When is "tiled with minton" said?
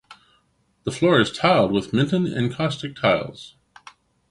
1.31-2.25